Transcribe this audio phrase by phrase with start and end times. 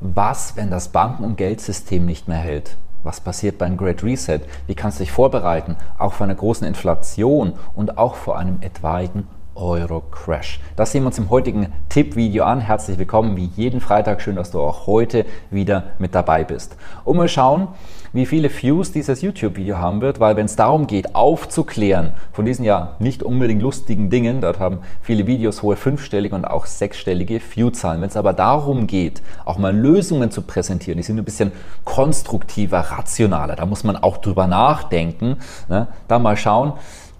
[0.00, 2.76] Was, wenn das Banken- und Geldsystem nicht mehr hält?
[3.02, 4.40] Was passiert beim Great Reset?
[4.66, 9.26] Wie kannst du dich vorbereiten, auch vor einer großen Inflation und auch vor einem etwaigen
[9.56, 10.60] Euro-Crash.
[10.76, 12.60] Das sehen wir uns im heutigen Tipp-Video an.
[12.60, 14.20] Herzlich willkommen wie jeden Freitag.
[14.20, 16.76] Schön, dass du auch heute wieder mit dabei bist.
[17.04, 17.68] Und mal schauen,
[18.16, 22.64] wie viele Views dieses YouTube-Video haben wird, weil wenn es darum geht, aufzuklären von diesen
[22.64, 28.00] ja nicht unbedingt lustigen Dingen, dort haben viele Videos hohe fünfstellige und auch sechsstellige View-Zahlen.
[28.00, 31.52] Wenn es aber darum geht, auch mal Lösungen zu präsentieren, die sind ein bisschen
[31.84, 35.36] konstruktiver, rationaler, da muss man auch drüber nachdenken,
[35.68, 35.88] ne?
[36.08, 36.72] da mal schauen,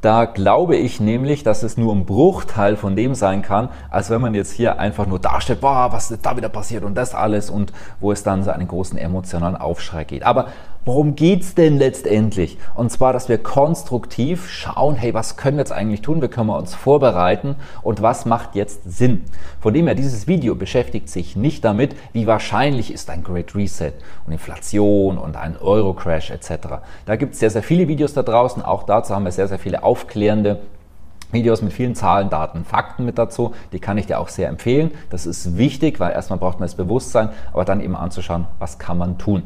[0.03, 4.21] da glaube ich nämlich, dass es nur ein Bruchteil von dem sein kann, als wenn
[4.21, 7.51] man jetzt hier einfach nur darstellt, boah, was ist da wieder passiert und das alles
[7.51, 10.23] und wo es dann so einen großen emotionalen Aufschrei geht.
[10.23, 10.47] Aber
[10.87, 12.59] Worum geht es denn letztendlich?
[12.77, 16.23] Und zwar, dass wir konstruktiv schauen, hey, was können wir jetzt eigentlich tun?
[16.23, 17.57] Wie können wir uns vorbereiten?
[17.83, 19.25] Und was macht jetzt Sinn?
[19.61, 23.95] Von dem her, dieses Video beschäftigt sich nicht damit, wie wahrscheinlich ist ein Great Reset
[24.27, 26.51] und Inflation und ein Euro-Crash etc.
[27.05, 28.63] Da gibt es sehr, sehr viele Videos da draußen.
[28.63, 30.61] Auch dazu haben wir sehr, sehr viele aufklärende
[31.33, 33.55] Videos mit vielen Zahlen, Daten, Fakten mit dazu.
[33.73, 34.93] Die kann ich dir auch sehr empfehlen.
[35.11, 38.99] Das ist wichtig, weil erstmal braucht man das Bewusstsein, aber dann eben anzuschauen, was kann
[38.99, 39.43] man tun.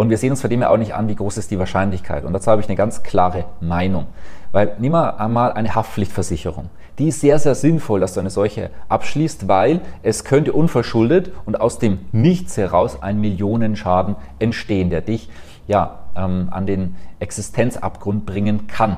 [0.00, 2.24] Und wir sehen uns von dem ja auch nicht an, wie groß ist die Wahrscheinlichkeit.
[2.24, 4.06] Und dazu habe ich eine ganz klare Meinung.
[4.50, 6.70] Weil nehmen wir einmal eine Haftpflichtversicherung.
[6.98, 11.60] Die ist sehr, sehr sinnvoll, dass du eine solche abschließt, weil es könnte unverschuldet und
[11.60, 15.28] aus dem Nichts heraus ein Millionenschaden entstehen, der dich
[15.68, 18.96] ja, ähm, an den Existenzabgrund bringen kann.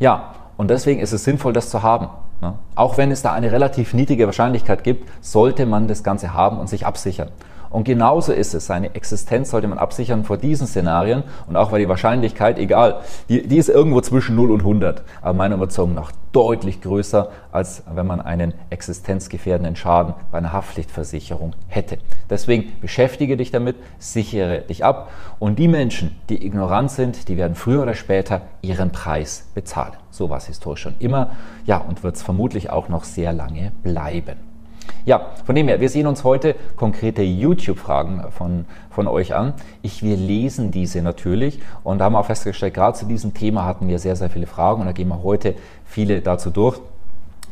[0.00, 2.08] Ja, und deswegen ist es sinnvoll, das zu haben.
[2.42, 2.52] Ne?
[2.74, 6.68] Auch wenn es da eine relativ niedrige Wahrscheinlichkeit gibt, sollte man das Ganze haben und
[6.68, 7.30] sich absichern.
[7.70, 8.66] Und genauso ist es.
[8.66, 11.22] Seine Existenz sollte man absichern vor diesen Szenarien.
[11.46, 15.02] Und auch weil die Wahrscheinlichkeit, egal, die, die ist irgendwo zwischen 0 und 100.
[15.22, 21.54] Aber meiner Überzeugung nach deutlich größer, als wenn man einen existenzgefährdenden Schaden bei einer Haftpflichtversicherung
[21.68, 21.96] hätte.
[22.28, 25.10] Deswegen beschäftige dich damit, sichere dich ab.
[25.38, 29.94] Und die Menschen, die ignorant sind, die werden früher oder später ihren Preis bezahlen.
[30.10, 31.30] So war es historisch schon immer.
[31.64, 34.55] Ja, und wird es vermutlich auch noch sehr lange bleiben.
[35.04, 39.54] Ja, von dem her, wir sehen uns heute konkrete YouTube-Fragen von, von euch an.
[39.82, 43.98] Ich, wir lesen diese natürlich und haben auch festgestellt, gerade zu diesem Thema hatten wir
[43.98, 45.54] sehr, sehr viele Fragen und da gehen wir heute
[45.84, 46.80] viele dazu durch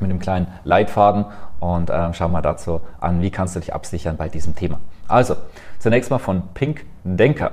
[0.00, 1.26] mit einem kleinen Leitfaden
[1.60, 4.80] und äh, schauen wir dazu an, wie kannst du dich absichern bei diesem Thema.
[5.06, 5.36] Also,
[5.78, 7.52] zunächst mal von Pink Denker.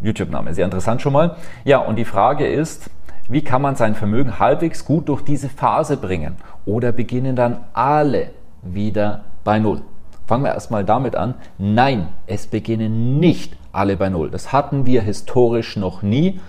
[0.00, 1.36] YouTube-Name, sehr interessant schon mal.
[1.64, 2.90] Ja, und die Frage ist,
[3.28, 6.36] wie kann man sein Vermögen halbwegs gut durch diese Phase bringen?
[6.66, 8.30] Oder beginnen dann alle
[8.62, 9.82] wieder bei Null.
[10.26, 11.34] Fangen wir erstmal damit an.
[11.58, 14.30] Nein, es beginnen nicht alle bei Null.
[14.30, 16.40] Das hatten wir historisch noch nie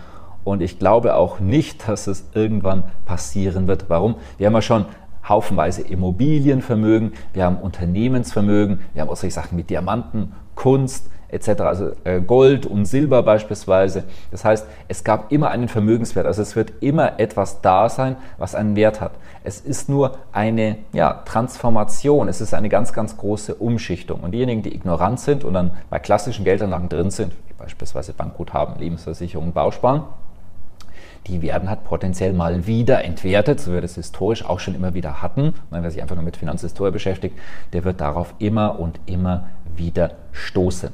[0.43, 3.89] und ich glaube auch nicht, dass es irgendwann passieren wird.
[3.89, 4.15] Warum?
[4.37, 4.85] Wir haben ja schon
[5.27, 11.91] haufenweise Immobilienvermögen, wir haben Unternehmensvermögen, wir haben auch solche Sachen wie Diamanten, Kunst, etc., also
[12.03, 14.03] äh, Gold und Silber beispielsweise.
[14.31, 18.55] Das heißt, es gab immer einen Vermögenswert, also es wird immer etwas da sein, was
[18.55, 19.11] einen Wert hat.
[19.43, 24.21] Es ist nur eine ja, Transformation, es ist eine ganz, ganz große Umschichtung.
[24.21, 28.79] Und diejenigen, die ignorant sind und dann bei klassischen Geldanlagen drin sind, wie beispielsweise Bankguthaben,
[28.79, 30.03] Lebensversicherung, Bausparen,
[31.27, 34.93] die werden halt potenziell mal wieder entwertet, so wie wir das historisch auch schon immer
[34.93, 35.53] wieder hatten.
[35.69, 37.37] Wer sich einfach nur mit Finanzhistorie beschäftigt,
[37.71, 39.47] der wird darauf immer und immer
[39.77, 40.89] wieder stoßen.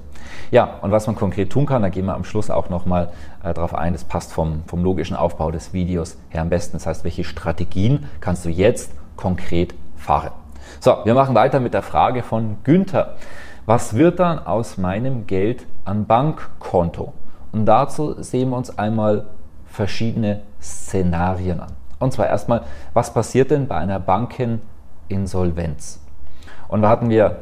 [0.51, 3.09] Ja, und was man konkret tun kann, da gehen wir am Schluss auch nochmal
[3.44, 6.73] äh, darauf ein, das passt vom, vom logischen Aufbau des Videos her am besten.
[6.73, 10.31] Das heißt, welche Strategien kannst du jetzt konkret fahren?
[10.79, 13.16] So, wir machen weiter mit der Frage von Günther.
[13.66, 17.13] Was wird dann aus meinem Geld an Bankkonto?
[17.51, 19.27] Und dazu sehen wir uns einmal
[19.65, 21.74] verschiedene Szenarien an.
[22.00, 22.63] Und zwar erstmal,
[22.94, 26.01] was passiert denn bei einer Bankeninsolvenz?
[26.68, 27.38] Und da hatten wir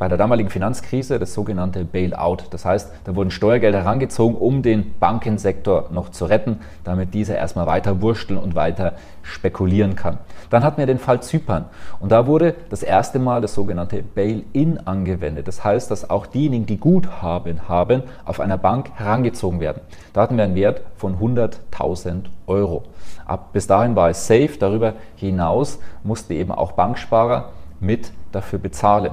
[0.00, 2.38] bei der damaligen Finanzkrise das sogenannte Bailout.
[2.52, 7.66] Das heißt, da wurden Steuergelder herangezogen, um den Bankensektor noch zu retten, damit dieser erstmal
[7.66, 10.16] weiter wursteln und weiter spekulieren kann.
[10.48, 11.66] Dann hatten wir den Fall Zypern
[12.00, 15.46] und da wurde das erste Mal das sogenannte Bail-in angewendet.
[15.46, 19.82] Das heißt, dass auch diejenigen, die Guthaben haben, auf einer Bank herangezogen werden.
[20.14, 22.84] Da hatten wir einen Wert von 100.000 Euro.
[23.26, 24.56] Ab bis dahin war es safe.
[24.58, 27.50] Darüber hinaus mussten eben auch Banksparer
[27.80, 29.12] mit dafür bezahlen.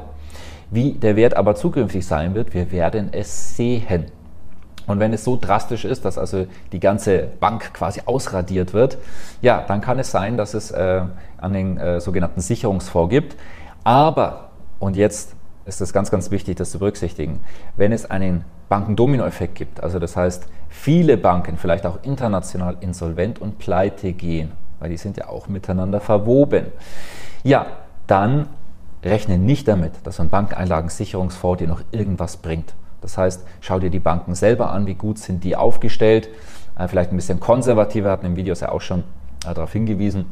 [0.70, 4.06] Wie der Wert aber zukünftig sein wird, wir werden es sehen.
[4.86, 8.98] Und wenn es so drastisch ist, dass also die ganze Bank quasi ausradiert wird,
[9.42, 11.02] ja, dann kann es sein, dass es äh,
[11.38, 13.36] an den äh, sogenannten Sicherungsfonds gibt.
[13.84, 14.50] Aber,
[14.80, 15.36] und jetzt
[15.66, 17.42] ist es ganz, ganz wichtig, das zu berücksichtigen,
[17.76, 23.60] wenn es einen Bankendominoeffekt gibt, also das heißt, viele Banken vielleicht auch international insolvent und
[23.60, 26.68] pleite gehen, weil die sind ja auch miteinander verwoben,
[27.44, 27.66] ja,
[28.08, 28.48] dann
[29.04, 32.74] rechne nicht damit, dass ein Bankeinlagensicherungsfonds dir noch irgendwas bringt.
[33.02, 36.30] Das heißt, schau dir die Banken selber an, wie gut sind die aufgestellt.
[36.78, 39.04] Äh, vielleicht ein bisschen konservativer, hatten im Video ja auch schon
[39.46, 40.26] äh, darauf hingewiesen.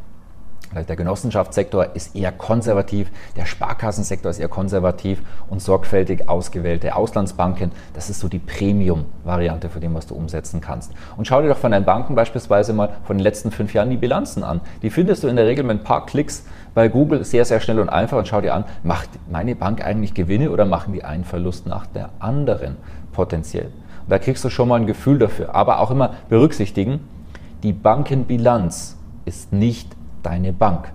[0.75, 8.09] Der Genossenschaftssektor ist eher konservativ, der Sparkassensektor ist eher konservativ und sorgfältig ausgewählte Auslandsbanken, das
[8.09, 10.91] ist so die Premium-Variante für dem, was du umsetzen kannst.
[11.15, 13.95] Und schau dir doch von deinen Banken beispielsweise mal von den letzten fünf Jahren die
[13.95, 14.59] Bilanzen an.
[14.81, 17.79] Die findest du in der Regel mit ein paar Klicks bei Google sehr, sehr schnell
[17.79, 21.23] und einfach und schau dir an, macht meine Bank eigentlich Gewinne oder machen die einen
[21.23, 22.75] Verlust nach der anderen
[23.13, 23.67] potenziell?
[23.67, 25.55] Und da kriegst du schon mal ein Gefühl dafür.
[25.55, 26.99] Aber auch immer berücksichtigen,
[27.63, 29.95] die Bankenbilanz ist nicht
[30.25, 30.92] deine Bank.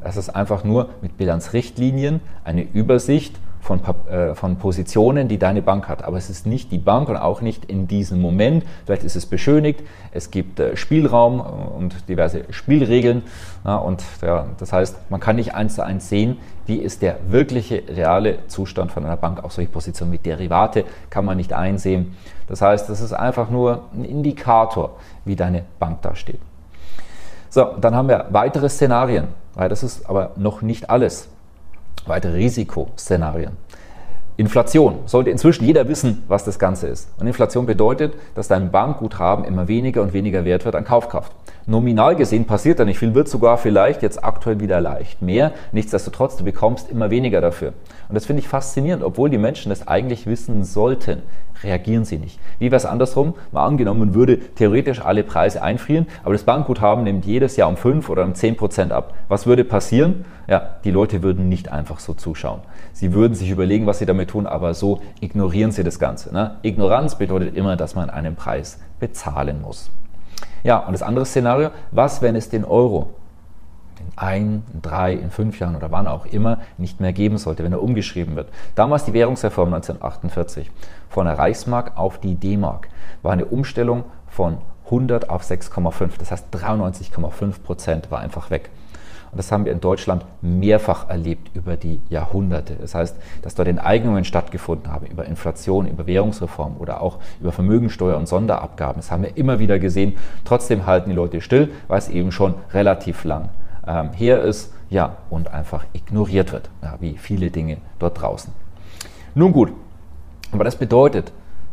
[0.00, 3.80] Es ist einfach nur mit Bilanzrichtlinien eine Übersicht von,
[4.10, 6.02] äh, von Positionen, die deine Bank hat.
[6.02, 8.64] Aber es ist nicht die Bank und auch nicht in diesem Moment.
[8.84, 9.82] Vielleicht ist es beschönigt.
[10.10, 13.22] Es gibt äh, Spielraum und diverse Spielregeln.
[13.64, 17.18] Ja, und ja, das heißt, man kann nicht eins zu eins sehen, wie ist der
[17.28, 19.44] wirkliche, reale Zustand von einer Bank.
[19.44, 22.16] Auch solche Positionen wie Derivate kann man nicht einsehen.
[22.48, 26.40] Das heißt, das ist einfach nur ein Indikator, wie deine Bank da steht.
[27.54, 31.28] So, dann haben wir weitere Szenarien, weil das ist aber noch nicht alles
[32.06, 33.58] weitere Risikoszenarien.
[34.38, 35.00] Inflation.
[35.04, 37.10] Sollte inzwischen jeder wissen, was das Ganze ist.
[37.20, 41.30] Und Inflation bedeutet, dass dein Bankguthaben immer weniger und weniger wert wird an Kaufkraft.
[41.66, 45.52] Nominal gesehen passiert da nicht viel, wird sogar vielleicht jetzt aktuell wieder leicht mehr.
[45.72, 47.74] Nichtsdestotrotz, du bekommst immer weniger dafür.
[48.08, 51.22] Und das finde ich faszinierend, obwohl die Menschen das eigentlich wissen sollten
[51.62, 52.38] reagieren sie nicht.
[52.58, 53.34] Wie wäre es andersrum?
[53.50, 57.76] Mal angenommen, man würde theoretisch alle Preise einfrieren, aber das Bankguthaben nimmt jedes Jahr um
[57.76, 59.14] 5 oder um 10 Prozent ab.
[59.28, 60.24] Was würde passieren?
[60.48, 62.60] Ja, die Leute würden nicht einfach so zuschauen.
[62.92, 66.32] Sie würden sich überlegen, was sie damit tun, aber so ignorieren sie das Ganze.
[66.32, 66.56] Ne?
[66.62, 69.90] Ignoranz bedeutet immer, dass man einen Preis bezahlen muss.
[70.64, 73.10] Ja, und das andere Szenario, was, wenn es den Euro
[74.02, 77.64] in ein, in drei, in fünf Jahren oder wann auch immer nicht mehr geben sollte,
[77.64, 78.48] wenn er umgeschrieben wird.
[78.74, 80.70] Damals die Währungsreform 1948
[81.08, 82.88] von der Reichsmark auf die D-Mark
[83.22, 86.10] war eine Umstellung von 100 auf 6,5.
[86.18, 88.70] Das heißt 93,5 Prozent war einfach weg.
[89.32, 92.74] Und das haben wir in Deutschland mehrfach erlebt über die Jahrhunderte.
[92.74, 98.18] Das heißt, dass dort Enteignungen stattgefunden haben über Inflation, über Währungsreform oder auch über Vermögensteuer
[98.18, 98.96] und Sonderabgaben.
[98.96, 100.18] Das haben wir immer wieder gesehen.
[100.44, 103.48] Trotzdem halten die Leute still, weil es eben schon relativ lang
[103.86, 108.52] ähm, her ist ja, und einfach ignoriert wird, ja, wie viele Dinge dort draußen.
[109.34, 109.72] Nun gut,
[110.52, 111.32] aber das bedeutet,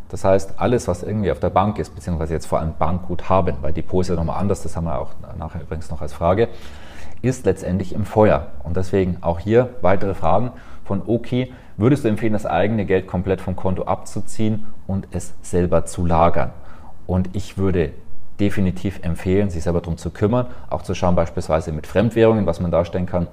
[0.09, 3.73] das heißt, alles, was irgendwie auf der Bank ist, beziehungsweise jetzt vor allem Bankguthaben, weil
[3.73, 6.47] Depot ist ja nochmal anders, das haben wir auch nachher übrigens noch als Frage,
[7.21, 8.47] ist letztendlich im Feuer.
[8.63, 10.51] Und deswegen auch hier weitere Fragen
[10.85, 11.53] von Oki.
[11.77, 16.51] Würdest du empfehlen, das eigene Geld komplett vom Konto abzuziehen und es selber zu lagern?
[17.05, 17.91] Und ich würde
[18.39, 22.71] definitiv empfehlen, sich selber darum zu kümmern, auch zu schauen beispielsweise mit Fremdwährungen, was man
[22.71, 23.27] darstellen kann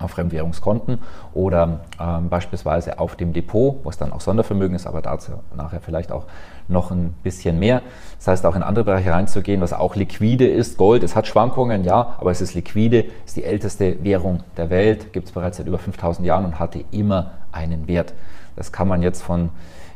[0.00, 0.98] auf Fremdwährungskonten
[1.34, 5.80] oder ähm, beispielsweise auf dem Depot, wo es dann auch Sondervermögen ist, aber dazu nachher
[5.80, 6.24] vielleicht auch
[6.68, 7.82] noch ein bisschen mehr.
[8.18, 10.76] Das heißt, auch in andere Bereiche reinzugehen, was auch liquide ist.
[10.76, 15.12] Gold, es hat Schwankungen, ja, aber es ist liquide, ist die älteste Währung der Welt,
[15.12, 18.14] gibt es bereits seit über 5000 Jahren und hatte immer einen Wert.
[18.56, 19.50] Das kann man jetzt von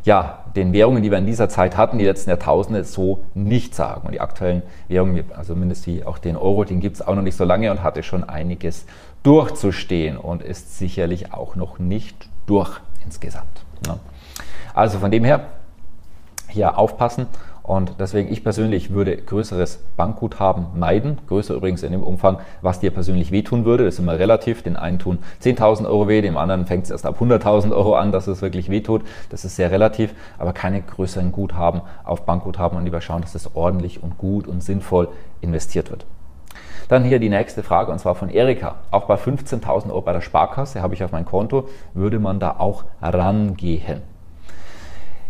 [0.04, 4.02] ja, den Währungen, die wir in dieser Zeit hatten, die letzten Jahrtausende, so nicht sagen.
[4.06, 7.22] Und die aktuellen Währungen, also mindestens die, auch den Euro, den gibt es auch noch
[7.22, 8.84] nicht so lange und hatte schon einiges
[9.22, 13.64] durchzustehen und ist sicherlich auch noch nicht durch insgesamt.
[13.86, 13.98] Ja.
[14.74, 15.46] Also von dem her,
[16.48, 17.26] hier aufpassen
[17.62, 21.18] und deswegen, ich persönlich würde größeres Bankguthaben meiden.
[21.28, 23.84] Größer übrigens in dem Umfang, was dir persönlich wehtun würde.
[23.84, 24.62] Das ist immer relativ.
[24.62, 28.10] Den einen tun 10.000 Euro weh, dem anderen fängt es erst ab 100.000 Euro an,
[28.10, 29.02] dass es wirklich wehtut.
[29.30, 33.54] Das ist sehr relativ, aber keine größeren Guthaben auf Bankguthaben und lieber schauen, dass es
[33.54, 35.08] ordentlich und gut und sinnvoll
[35.40, 36.04] investiert wird.
[36.88, 38.76] Dann hier die nächste Frage und zwar von Erika.
[38.90, 42.56] Auch bei 15.000 Euro bei der Sparkasse habe ich auf mein Konto, würde man da
[42.58, 44.02] auch rangehen?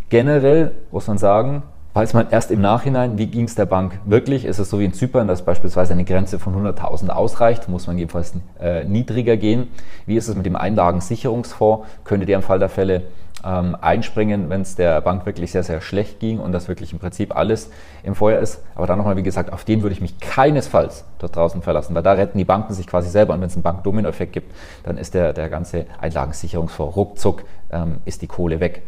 [0.09, 1.63] Generell muss man sagen,
[1.95, 4.45] weiß man erst im Nachhinein, wie ging es der Bank wirklich.
[4.45, 7.99] Ist es so wie in Zypern, dass beispielsweise eine Grenze von 100.000 ausreicht, muss man
[7.99, 9.69] jedenfalls äh, niedriger gehen.
[10.07, 11.87] Wie ist es mit dem Einlagensicherungsfonds?
[12.05, 13.03] Könnte der im Fall der Fälle
[13.45, 16.99] ähm, einspringen, wenn es der Bank wirklich sehr, sehr schlecht ging und das wirklich im
[16.99, 17.71] Prinzip alles
[18.03, 18.63] im Feuer ist.
[18.75, 22.03] Aber dann nochmal, wie gesagt, auf den würde ich mich keinesfalls dort draußen verlassen, weil
[22.03, 23.35] da retten die Banken sich quasi selber.
[23.35, 28.23] Und wenn es einen Bankdominoeffekt gibt, dann ist der, der ganze Einlagensicherungsfonds ruckzuck, ähm, ist
[28.23, 28.83] die Kohle weg.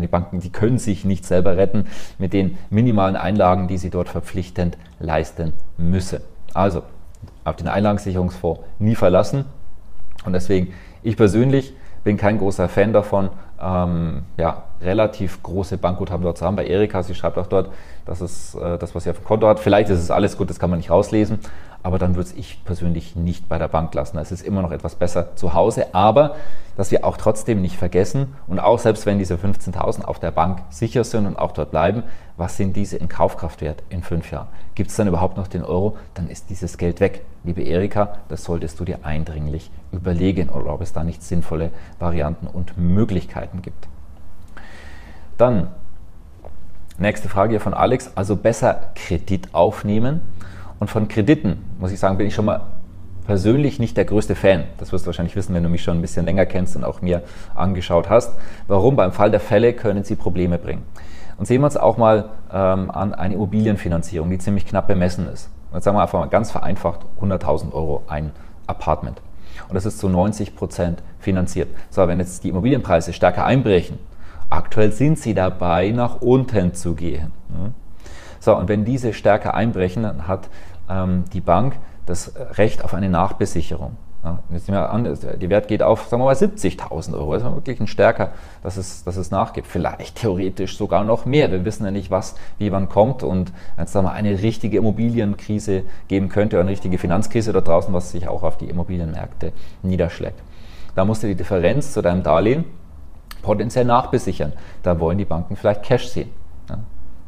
[0.00, 1.86] Die Banken, die können sich nicht selber retten
[2.18, 6.20] mit den minimalen Einlagen, die sie dort verpflichtend leisten müssen.
[6.52, 6.82] Also
[7.44, 9.46] auf den Einlagensicherungsfonds nie verlassen.
[10.24, 11.72] Und deswegen, ich persönlich
[12.04, 16.56] bin kein großer Fan davon, ähm, ja, relativ große Bankguthaben dort zu haben.
[16.56, 17.70] Bei Erika, sie schreibt auch dort,
[18.04, 20.50] dass es äh, das, was sie auf dem Konto hat, vielleicht ist es alles gut,
[20.50, 21.38] das kann man nicht rauslesen,
[21.82, 24.18] aber dann würde ich persönlich nicht bei der Bank lassen.
[24.18, 26.36] Es ist immer noch etwas besser zu Hause, aber
[26.76, 30.62] dass wir auch trotzdem nicht vergessen und auch selbst wenn diese 15.000 auf der Bank
[30.68, 32.02] sicher sind und auch dort bleiben,
[32.36, 34.48] was sind diese in Kaufkraft wert in fünf Jahren?
[34.74, 35.96] Gibt es dann überhaupt noch den Euro?
[36.14, 37.24] Dann ist dieses Geld weg.
[37.44, 42.46] Liebe Erika, das solltest du dir eindringlich überlegen oder ob es da nicht sinnvolle Varianten
[42.46, 43.88] und Möglichkeiten gibt.
[45.38, 45.68] Dann
[46.98, 48.12] nächste Frage hier von Alex.
[48.14, 50.20] Also besser Kredit aufnehmen
[50.78, 52.62] und von Krediten, muss ich sagen, bin ich schon mal
[53.26, 54.64] persönlich nicht der größte Fan.
[54.78, 57.02] Das wirst du wahrscheinlich wissen, wenn du mich schon ein bisschen länger kennst und auch
[57.02, 57.22] mir
[57.54, 58.32] angeschaut hast.
[58.68, 58.96] Warum?
[58.96, 60.82] Beim Fall der Fälle können sie Probleme bringen.
[61.36, 65.50] Und sehen wir uns auch mal ähm, an eine Immobilienfinanzierung, die ziemlich knapp bemessen ist.
[65.74, 68.30] Jetzt sagen wir einfach mal ganz vereinfacht 100.000 Euro ein
[68.66, 69.20] Apartment.
[69.68, 71.68] Und das ist zu 90 Prozent finanziert.
[71.90, 73.98] So, wenn jetzt die Immobilienpreise stärker einbrechen,
[74.50, 77.32] aktuell sind sie dabei, nach unten zu gehen.
[78.40, 80.48] So, und wenn diese stärker einbrechen, dann hat
[80.88, 81.76] ähm, die Bank
[82.06, 83.96] das Recht auf eine Nachbesicherung.
[84.24, 87.34] Ja, jetzt nehmen wir an, die Wert geht auf, sagen wir mal, 70.000 Euro.
[87.34, 88.30] Das ist wirklich ein stärker,
[88.62, 89.68] dass es, dass es nachgibt.
[89.68, 91.50] Vielleicht theoretisch sogar noch mehr.
[91.52, 93.22] Wir wissen ja nicht, was, wie wann kommt.
[93.22, 97.60] Und wenn es da mal eine richtige Immobilienkrise geben könnte, oder eine richtige Finanzkrise da
[97.60, 100.40] draußen, was sich auch auf die Immobilienmärkte niederschlägt.
[100.96, 102.64] Da musst du die Differenz zu deinem Darlehen
[103.46, 104.52] potenziell nachbesichern.
[104.82, 106.30] Da wollen die Banken vielleicht Cash sehen.
[106.68, 106.80] Ja,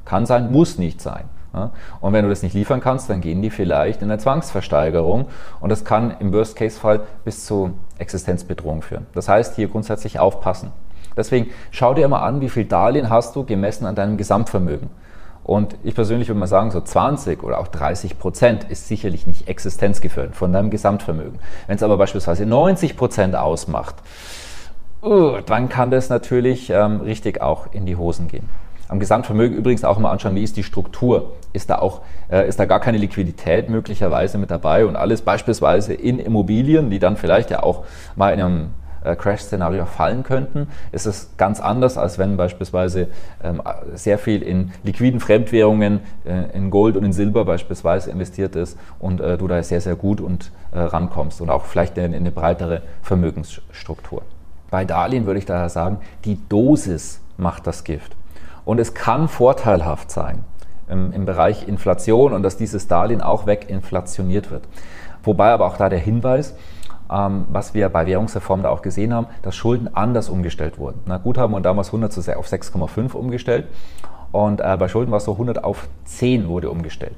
[0.04, 1.24] kann sein, muss nicht sein.
[1.54, 1.70] Ja?
[2.00, 5.26] Und wenn du das nicht liefern kannst, dann gehen die vielleicht in eine Zwangsversteigerung
[5.60, 9.06] und das kann im Worst-Case-Fall bis zu Existenzbedrohung führen.
[9.14, 10.72] Das heißt, hier grundsätzlich aufpassen.
[11.16, 14.90] Deswegen schau dir immer an, wie viel Darlehen hast du gemessen an deinem Gesamtvermögen.
[15.44, 19.48] Und ich persönlich würde mal sagen, so 20 oder auch 30 Prozent ist sicherlich nicht
[19.48, 21.38] existenzgefährdend von deinem Gesamtvermögen.
[21.66, 23.94] Wenn es aber beispielsweise 90 Prozent ausmacht,
[25.02, 28.48] uh, dann kann das natürlich ähm, richtig auch in die Hosen gehen.
[28.88, 31.34] Am Gesamtvermögen übrigens auch mal anschauen, wie ist die Struktur?
[31.52, 32.00] Ist da auch,
[32.30, 36.98] äh, ist da gar keine Liquidität möglicherweise mit dabei und alles beispielsweise in Immobilien, die
[36.98, 37.84] dann vielleicht ja auch
[38.16, 38.70] mal in einem
[39.04, 43.08] äh, Crash-Szenario fallen könnten, ist es ganz anders, als wenn beispielsweise
[43.44, 43.62] ähm,
[43.94, 49.20] sehr viel in liquiden Fremdwährungen, äh, in Gold und in Silber beispielsweise investiert ist und
[49.20, 52.30] äh, du da sehr, sehr gut und äh, rankommst und auch vielleicht in, in eine
[52.30, 54.22] breitere Vermögensstruktur.
[54.70, 58.16] Bei Darlehen würde ich daher sagen, die Dosis macht das Gift.
[58.64, 60.44] Und es kann vorteilhaft sein
[60.88, 64.64] im, im Bereich Inflation und dass dieses Darlehen auch weginflationiert wird.
[65.22, 66.54] Wobei aber auch da der Hinweis,
[67.10, 71.00] ähm, was wir bei Währungsreform da auch gesehen haben, dass Schulden anders umgestellt wurden.
[71.06, 73.66] Na, Guthaben wurden damals 100 auf 6,5 umgestellt
[74.32, 77.16] und äh, bei Schulden war es so 100 auf 10 wurde umgestellt.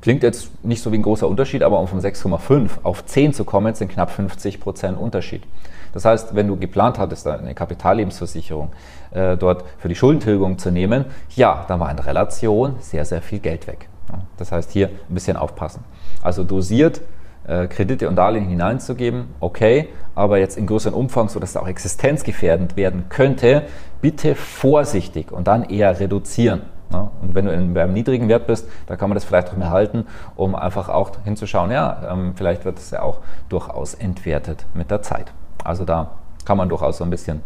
[0.00, 3.44] Klingt jetzt nicht so wie ein großer Unterschied, aber um von 6,5 auf 10 zu
[3.44, 5.42] kommen, sind knapp 50 Prozent Unterschied.
[5.92, 8.70] Das heißt, wenn du geplant hattest, eine Kapitallebensversicherung
[9.10, 13.38] äh, dort für die Schuldentilgung zu nehmen, ja, da war in Relation sehr, sehr viel
[13.38, 13.88] Geld weg.
[14.10, 15.84] Ja, das heißt, hier ein bisschen aufpassen.
[16.22, 17.00] Also dosiert
[17.48, 22.76] äh, Kredite und Darlehen hineinzugeben, okay, aber jetzt in größerem Umfang, sodass es auch existenzgefährdend
[22.76, 23.62] werden könnte,
[24.00, 26.62] bitte vorsichtig und dann eher reduzieren.
[26.92, 29.56] Ja, und wenn du in einem niedrigen Wert bist, da kann man das vielleicht auch
[29.56, 34.64] mehr halten, um einfach auch hinzuschauen, ja, ähm, vielleicht wird es ja auch durchaus entwertet
[34.72, 35.32] mit der Zeit.
[35.64, 36.12] Also da
[36.44, 37.42] kann man durchaus so ein bisschen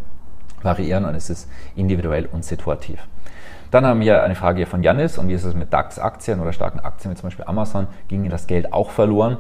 [0.62, 3.00] variieren und es ist individuell und situativ.
[3.70, 6.80] Dann haben wir eine Frage von Janis und wie ist es mit DAX-Aktien oder starken
[6.80, 7.86] Aktien wie zum Beispiel Amazon?
[8.08, 9.38] Ging das Geld auch verloren?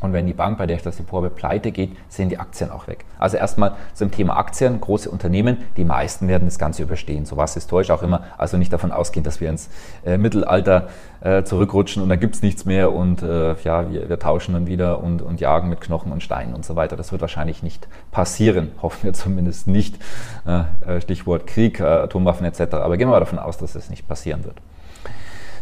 [0.00, 2.70] Und wenn die Bank, bei der ich das Depot habe, pleite geht, sind die Aktien
[2.70, 3.04] auch weg.
[3.18, 7.26] Also erstmal zum Thema Aktien, große Unternehmen, die meisten werden das Ganze überstehen.
[7.26, 8.22] So war es historisch auch immer.
[8.38, 9.68] Also nicht davon ausgehen, dass wir ins
[10.04, 10.88] äh, Mittelalter
[11.20, 14.66] äh, zurückrutschen und da gibt es nichts mehr und äh, ja, wir, wir, tauschen dann
[14.66, 16.96] wieder und, und jagen mit Knochen und Steinen und so weiter.
[16.96, 18.72] Das wird wahrscheinlich nicht passieren.
[18.82, 19.98] Hoffen wir zumindest nicht.
[20.46, 22.74] Äh, Stichwort Krieg, äh, Atomwaffen etc.
[22.74, 24.56] Aber gehen wir mal davon aus, dass es das nicht passieren wird.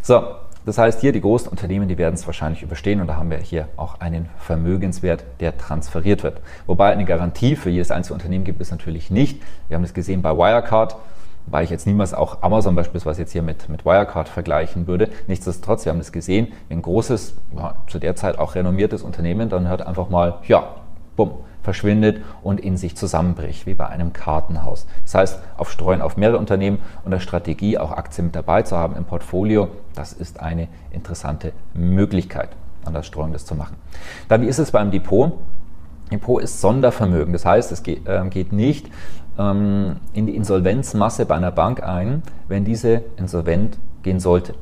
[0.03, 0.25] So,
[0.67, 3.39] das heißt, hier die großen Unternehmen, die werden es wahrscheinlich überstehen und da haben wir
[3.39, 6.41] hier auch einen Vermögenswert, der transferiert wird.
[6.67, 9.43] Wobei eine Garantie für jedes einzelne Unternehmen gibt es natürlich nicht.
[9.69, 10.97] Wir haben das gesehen bei Wirecard,
[11.47, 15.09] weil ich jetzt niemals auch Amazon beispielsweise jetzt hier mit, mit Wirecard vergleichen würde.
[15.27, 19.69] Nichtsdestotrotz, wir haben das gesehen, ein großes, ja, zu der Zeit auch renommiertes Unternehmen dann
[19.69, 20.75] hört einfach mal, ja,
[21.19, 21.33] bumm,
[21.63, 24.87] verschwindet und in sich zusammenbricht, wie bei einem Kartenhaus.
[25.03, 28.77] Das heißt, auf Streuen auf mehrere Unternehmen und der Strategie auch Aktien mit dabei zu
[28.77, 32.51] haben im Portfolio, das ist eine interessante Möglichkeit,
[32.85, 33.77] an der Streuung das zu machen.
[34.29, 35.33] Dann, wie ist es beim Depot?
[36.11, 37.33] Depot ist Sondervermögen.
[37.33, 38.89] Das heißt, es geht, äh, geht nicht
[39.39, 44.55] ähm, in die Insolvenzmasse bei einer Bank ein, wenn diese insolvent gehen sollte.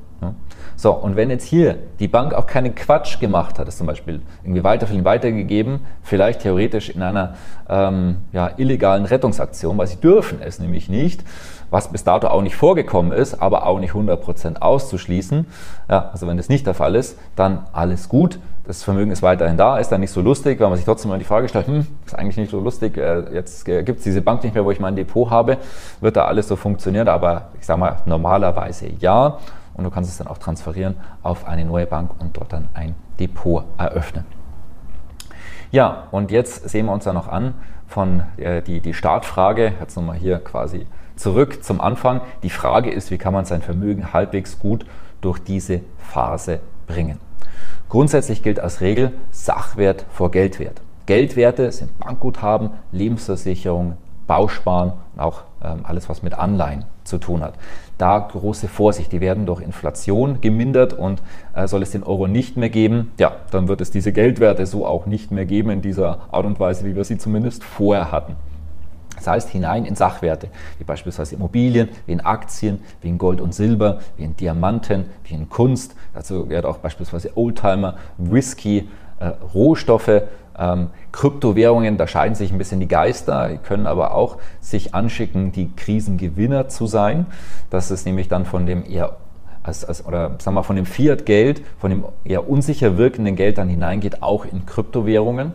[0.79, 4.21] So, und wenn jetzt hier die Bank auch keinen Quatsch gemacht hat, das zum Beispiel
[4.45, 7.35] irgendwie weiterführen, weitergegeben, vielleicht theoretisch in einer
[7.69, 11.25] ähm, ja, illegalen Rettungsaktion, weil sie dürfen es nämlich nicht,
[11.71, 15.47] was bis dato auch nicht vorgekommen ist, aber auch nicht 100% auszuschließen.
[15.89, 18.39] Ja, also wenn das nicht der Fall ist, dann alles gut.
[18.67, 21.19] Das Vermögen ist weiterhin da, ist dann nicht so lustig, weil man sich trotzdem mal
[21.19, 24.21] die Frage stellt, hm, ist eigentlich nicht so lustig, äh, jetzt äh, gibt es diese
[24.21, 25.59] Bank nicht mehr, wo ich mein Depot habe,
[26.01, 29.39] wird da alles so funktionieren, aber ich sage mal normalerweise ja
[29.77, 32.95] und du kannst es dann auch transferieren auf eine neue Bank und dort dann ein
[33.21, 34.25] Depot eröffnen.
[35.71, 37.55] Ja, und jetzt sehen wir uns da noch an
[37.87, 42.21] von äh, die, die Startfrage, jetzt nochmal hier quasi zurück zum Anfang.
[42.43, 44.87] Die Frage ist, wie kann man sein Vermögen halbwegs gut
[45.21, 47.19] durch diese Phase bringen?
[47.89, 50.81] Grundsätzlich gilt als Regel Sachwert vor Geldwert.
[51.07, 55.43] Geldwerte sind Bankguthaben, Lebensversicherung, Bausparen und auch
[55.83, 57.55] alles, was mit Anleihen zu tun hat.
[57.99, 61.23] Da große Vorsicht, die werden durch Inflation gemindert und
[61.55, 64.87] äh, soll es den Euro nicht mehr geben, ja, dann wird es diese Geldwerte so
[64.87, 68.37] auch nicht mehr geben in dieser Art und Weise, wie wir sie zumindest vorher hatten.
[69.17, 73.55] Das heißt, hinein in Sachwerte, wie beispielsweise Immobilien, wie in Aktien, wie in Gold und
[73.55, 75.95] Silber, wie in Diamanten, wie in Kunst.
[76.15, 80.23] Dazu gehört auch beispielsweise Oldtimer, Whisky, äh, Rohstoffe,
[80.59, 85.71] ähm, Kryptowährungen, da scheiden sich ein bisschen die Geister, können aber auch sich anschicken, die
[85.75, 87.27] Krisengewinner zu sein.
[87.71, 89.17] Das ist nämlich dann von dem eher
[89.63, 93.69] als, als, oder sagen wir von dem Fiat-Geld, von dem eher unsicher wirkenden Geld dann
[93.69, 95.53] hineingeht, auch in Kryptowährungen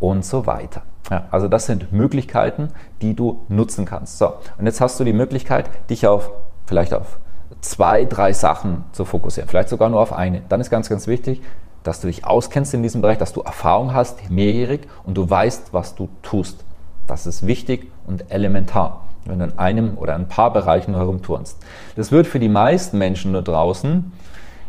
[0.00, 0.82] und so weiter.
[1.10, 2.68] Ja, also das sind Möglichkeiten,
[3.02, 4.18] die du nutzen kannst.
[4.18, 6.30] So, und jetzt hast du die Möglichkeit, dich auf
[6.66, 7.18] vielleicht auf
[7.60, 10.42] zwei, drei Sachen zu fokussieren, vielleicht sogar nur auf eine.
[10.48, 11.42] Dann ist ganz, ganz wichtig,
[11.84, 15.72] dass du dich auskennst in diesem Bereich, dass du Erfahrung hast, mehrjährig und du weißt,
[15.72, 16.64] was du tust.
[17.06, 21.58] Das ist wichtig und elementar, wenn du in einem oder ein paar Bereichen herumturnst.
[21.94, 24.12] Das wird für die meisten Menschen da draußen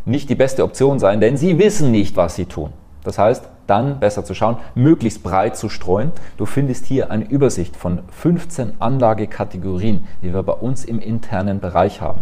[0.03, 2.71] nicht die beste Option sein, denn sie wissen nicht, was sie tun.
[3.03, 6.11] Das heißt, dann besser zu schauen, möglichst breit zu streuen.
[6.37, 12.01] Du findest hier eine Übersicht von 15 Anlagekategorien, die wir bei uns im internen Bereich
[12.01, 12.21] haben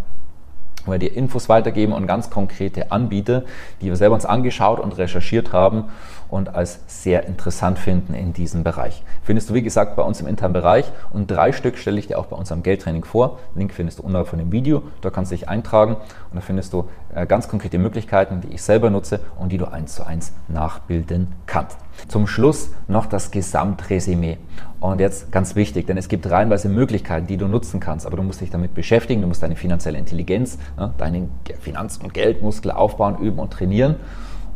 [0.85, 3.43] wo wir dir Infos weitergeben und ganz konkrete Anbieter,
[3.81, 5.85] die wir selber uns angeschaut und recherchiert haben
[6.33, 9.03] und als sehr interessant finden in diesem Bereich.
[9.21, 12.17] Findest du, wie gesagt, bei uns im internen Bereich und drei Stück stelle ich dir
[12.17, 13.37] auch bei unserem Geldtraining vor.
[13.53, 16.73] Link findest du unterhalb von dem Video, da kannst du dich eintragen und da findest
[16.73, 20.33] du äh, ganz konkrete Möglichkeiten, die ich selber nutze und die du eins zu eins
[20.47, 21.77] nachbilden kannst.
[22.07, 24.39] Zum Schluss noch das Gesamtresümee.
[24.79, 28.23] Und jetzt ganz wichtig, denn es gibt reihenweise Möglichkeiten, die du nutzen kannst, aber du
[28.23, 31.29] musst dich damit beschäftigen, du musst deine finanzielle Intelligenz, ne, deinen
[31.61, 33.97] Finanz- und Geldmuskel aufbauen, üben und trainieren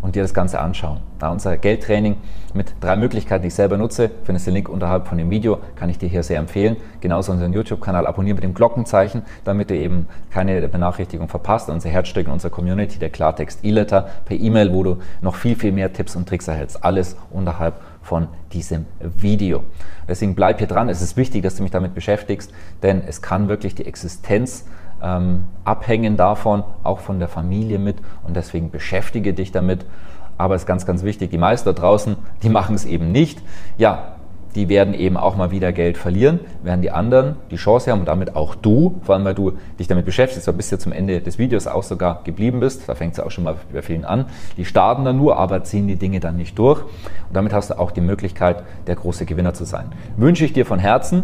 [0.08, 1.02] und dir das Ganze anschauen.
[1.20, 2.16] Da unser Geldtraining
[2.54, 5.60] mit drei Möglichkeiten, die ich selber nutze, findest du den Link unterhalb von dem Video,
[5.76, 6.78] kann ich dir hier sehr empfehlen.
[7.02, 11.70] Genauso unseren YouTube-Kanal abonnieren mit dem Glockenzeichen, damit du eben keine Benachrichtigung verpasst.
[11.70, 15.74] Unser Herzstück in unserer Community, der Klartext E-Letter per E-Mail, wo du noch viel, viel
[15.74, 16.86] mehr Tipps und Tricks erhältst.
[16.86, 19.66] Alles unterhalb von diesem Video.
[20.08, 20.88] Deswegen bleib hier dran.
[20.88, 24.64] Es ist wichtig, dass du mich damit beschäftigst, denn es kann wirklich die Existenz
[25.02, 29.86] ähm, abhängen davon, auch von der Familie mit und deswegen beschäftige dich damit.
[30.38, 33.42] Aber es ist ganz, ganz wichtig, die meisten da draußen, die machen es eben nicht.
[33.78, 34.18] Ja,
[34.58, 38.08] die werden eben auch mal wieder Geld verlieren, während die anderen die Chance haben und
[38.08, 41.38] damit auch du, vor allem weil du dich damit beschäftigst, bis du zum Ende des
[41.38, 44.26] Videos auch sogar geblieben bist, da fängt es auch schon mal bei vielen an,
[44.58, 47.78] die starten dann nur, aber ziehen die Dinge dann nicht durch und damit hast du
[47.78, 49.92] auch die Möglichkeit, der große Gewinner zu sein.
[50.16, 51.24] Wünsche ich dir von Herzen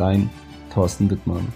[0.00, 0.30] dein
[0.72, 1.46] Thorsten Wittmann.